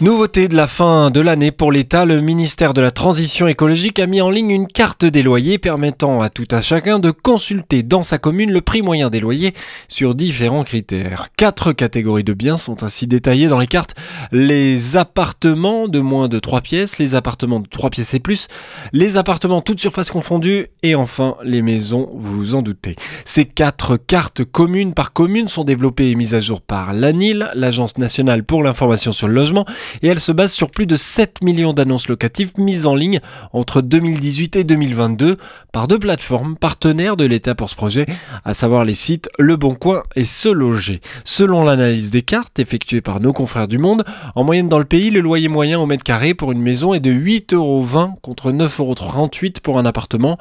Nouveauté 0.00 0.48
de 0.48 0.56
la 0.56 0.66
fin 0.66 1.10
de 1.10 1.20
l'année 1.20 1.50
pour 1.50 1.70
l'État, 1.70 2.06
le 2.06 2.22
ministère 2.22 2.72
de 2.72 2.80
la 2.80 2.90
Transition 2.90 3.46
écologique 3.48 3.98
a 3.98 4.06
mis 4.06 4.22
en 4.22 4.30
ligne 4.30 4.50
une 4.50 4.66
carte 4.66 5.04
des 5.04 5.22
loyers 5.22 5.58
permettant 5.58 6.22
à 6.22 6.30
tout 6.30 6.48
à 6.50 6.62
chacun 6.62 6.98
de 6.98 7.10
consulter 7.10 7.82
dans 7.82 8.02
sa 8.02 8.16
commune 8.16 8.50
le 8.50 8.62
prix 8.62 8.80
moyen 8.80 9.10
des 9.10 9.20
loyers 9.20 9.52
sur 9.88 10.14
différents 10.14 10.64
critères. 10.64 11.28
Quatre 11.36 11.74
catégories 11.74 12.24
de 12.24 12.32
biens 12.32 12.56
sont 12.56 12.82
ainsi 12.82 13.06
détaillées 13.06 13.48
dans 13.48 13.58
les 13.58 13.66
cartes. 13.66 13.94
Les 14.32 14.96
appartements 14.96 15.86
de 15.86 16.00
moins 16.00 16.28
de 16.28 16.38
3 16.38 16.62
pièces, 16.62 16.98
les 16.98 17.14
appartements 17.14 17.60
de 17.60 17.68
3 17.68 17.90
pièces 17.90 18.14
et 18.14 18.20
plus, 18.20 18.48
les 18.94 19.18
appartements 19.18 19.60
toutes 19.60 19.80
surfaces 19.80 20.10
confondues 20.10 20.68
et 20.82 20.94
enfin 20.94 21.36
les 21.44 21.60
maisons, 21.60 22.08
vous 22.14 22.36
vous 22.36 22.54
en 22.54 22.62
doutez. 22.62 22.96
Ces 23.26 23.44
quatre 23.44 23.98
cartes 23.98 24.46
communes 24.46 24.94
par 24.94 25.12
commune 25.12 25.48
sont 25.48 25.64
développées 25.64 26.10
et 26.10 26.14
mises 26.14 26.32
à 26.32 26.40
jour 26.40 26.62
par 26.62 26.94
l'ANIL, 26.94 27.50
l'Agence 27.54 27.98
nationale 27.98 28.44
pour 28.44 28.62
l'information 28.62 29.12
sur 29.12 29.28
le 29.28 29.34
logement, 29.34 29.66
et 30.02 30.08
elle 30.08 30.20
se 30.20 30.32
base 30.32 30.52
sur 30.52 30.70
plus 30.70 30.86
de 30.86 30.96
7 30.96 31.42
millions 31.42 31.72
d'annonces 31.72 32.08
locatives 32.08 32.52
mises 32.58 32.86
en 32.86 32.94
ligne 32.94 33.20
entre 33.52 33.82
2018 33.82 34.56
et 34.56 34.64
2022 34.64 35.36
par 35.72 35.88
deux 35.88 35.98
plateformes 35.98 36.56
partenaires 36.56 37.16
de 37.16 37.24
l'État 37.24 37.54
pour 37.54 37.70
ce 37.70 37.76
projet, 37.76 38.06
à 38.44 38.54
savoir 38.54 38.84
les 38.84 38.94
sites 38.94 39.28
Le 39.38 39.56
Bon 39.56 39.74
Coin 39.74 40.02
et 40.16 40.24
Se 40.24 40.48
Loger. 40.48 41.00
Selon 41.24 41.64
l'analyse 41.64 42.10
des 42.10 42.22
cartes 42.22 42.58
effectuée 42.58 43.00
par 43.00 43.20
nos 43.20 43.32
confrères 43.32 43.68
du 43.68 43.78
Monde, 43.78 44.04
en 44.34 44.44
moyenne 44.44 44.68
dans 44.68 44.78
le 44.78 44.84
pays, 44.84 45.10
le 45.10 45.20
loyer 45.20 45.48
moyen 45.48 45.78
au 45.78 45.86
mètre 45.86 46.04
carré 46.04 46.34
pour 46.34 46.52
une 46.52 46.60
maison 46.60 46.94
est 46.94 47.00
de 47.00 47.12
8,20 47.12 47.54
euros 47.54 47.86
contre 48.22 48.52
9,38 48.52 48.80
euros 48.80 49.52
pour 49.62 49.78
un 49.78 49.86
appartement. 49.86 50.38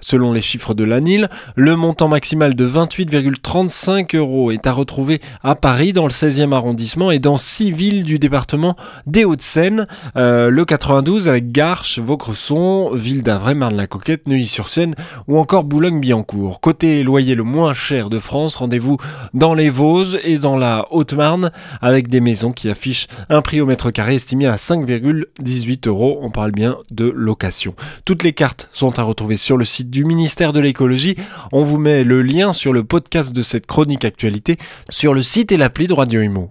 Selon 0.00 0.32
les 0.32 0.42
chiffres 0.42 0.74
de 0.74 0.84
l'ANIL, 0.84 1.28
le 1.54 1.76
montant 1.76 2.08
maximal 2.08 2.54
de 2.54 2.68
28,35 2.68 4.16
euros 4.16 4.50
est 4.50 4.66
à 4.66 4.72
retrouver 4.72 5.20
à 5.42 5.54
Paris 5.54 5.92
dans 5.92 6.04
le 6.04 6.10
16e 6.10 6.52
arrondissement 6.52 7.10
et 7.10 7.18
dans 7.18 7.36
6 7.36 7.72
villes 7.72 8.04
du 8.04 8.18
département 8.18 8.76
des 9.06 9.24
Hauts-de-Seine, 9.24 9.86
euh, 10.16 10.50
le 10.50 10.64
92 10.64 11.28
avec 11.28 11.52
Garches, 11.52 11.98
Vaucresson, 11.98 12.90
Ville 12.92 13.22
d'Avray, 13.22 13.54
Marne-la-Coquette, 13.54 14.26
Neuilly-sur-Seine 14.26 14.94
ou 15.26 15.38
encore 15.38 15.64
Boulogne-Billancourt. 15.64 16.60
Côté 16.60 17.02
loyer 17.02 17.34
le 17.34 17.44
moins 17.44 17.74
cher 17.74 18.10
de 18.10 18.18
France, 18.18 18.56
rendez-vous 18.56 18.98
dans 19.34 19.54
les 19.54 19.70
Vosges 19.70 20.18
et 20.22 20.38
dans 20.38 20.56
la 20.56 20.86
Haute-Marne 20.90 21.50
avec 21.80 22.08
des 22.08 22.20
maisons 22.20 22.52
qui 22.52 22.68
affichent 22.68 23.08
un 23.28 23.42
prix 23.42 23.60
au 23.60 23.66
mètre 23.66 23.90
carré 23.90 24.14
estimé 24.14 24.46
à 24.46 24.56
5,18 24.56 25.88
euros. 25.88 26.18
On 26.22 26.30
parle 26.30 26.52
bien 26.52 26.76
de 26.90 27.12
location. 27.14 27.74
Toutes 28.04 28.22
les 28.22 28.32
cartes 28.32 28.68
sont 28.72 28.98
à 28.98 29.02
retrouver 29.02 29.36
sur 29.36 29.56
le 29.56 29.64
site 29.64 29.90
du 29.90 30.04
ministère 30.04 30.52
de 30.52 30.60
l'écologie. 30.60 31.16
On 31.52 31.64
vous 31.64 31.78
met 31.78 32.04
le 32.04 32.22
lien 32.22 32.52
sur 32.52 32.72
le 32.72 32.84
podcast 32.84 33.32
de 33.32 33.42
cette 33.42 33.66
chronique 33.66 34.04
actualité 34.04 34.56
sur 34.88 35.14
le 35.14 35.22
site 35.22 35.52
et 35.52 35.56
l'appli 35.56 35.86
de 35.86 35.94
Radio 35.94 36.22
Imo. 36.22 36.50